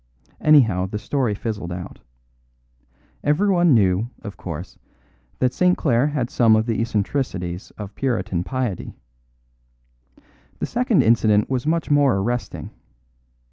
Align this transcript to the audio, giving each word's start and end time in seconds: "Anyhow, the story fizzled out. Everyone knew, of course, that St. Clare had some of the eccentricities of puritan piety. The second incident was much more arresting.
"Anyhow, 0.39 0.87
the 0.87 0.97
story 0.97 1.35
fizzled 1.35 1.71
out. 1.71 1.99
Everyone 3.23 3.75
knew, 3.75 4.09
of 4.23 4.35
course, 4.35 4.79
that 5.37 5.53
St. 5.53 5.77
Clare 5.77 6.07
had 6.07 6.31
some 6.31 6.55
of 6.55 6.65
the 6.65 6.81
eccentricities 6.81 7.69
of 7.77 7.93
puritan 7.93 8.43
piety. 8.43 8.95
The 10.57 10.65
second 10.65 11.03
incident 11.03 11.51
was 11.51 11.67
much 11.67 11.91
more 11.91 12.15
arresting. 12.17 12.71